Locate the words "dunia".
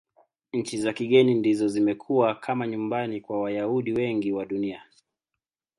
4.45-4.83